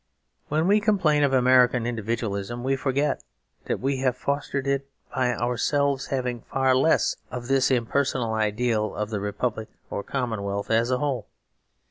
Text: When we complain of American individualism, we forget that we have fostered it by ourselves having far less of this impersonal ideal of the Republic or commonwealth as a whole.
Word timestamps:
When 0.47 0.65
we 0.67 0.79
complain 0.81 1.21
of 1.21 1.31
American 1.31 1.85
individualism, 1.85 2.63
we 2.63 2.75
forget 2.75 3.23
that 3.65 3.79
we 3.79 3.97
have 3.97 4.17
fostered 4.17 4.65
it 4.65 4.89
by 5.13 5.35
ourselves 5.35 6.07
having 6.07 6.41
far 6.41 6.75
less 6.75 7.17
of 7.29 7.47
this 7.47 7.69
impersonal 7.69 8.33
ideal 8.33 8.95
of 8.95 9.11
the 9.11 9.19
Republic 9.19 9.69
or 9.91 10.01
commonwealth 10.01 10.71
as 10.71 10.89
a 10.89 10.97
whole. 10.97 11.27